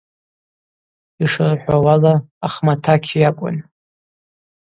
Йшырхӏвауала, 1.23 2.13
Ахматакь 2.45 3.11
йакӏвын. 3.21 3.57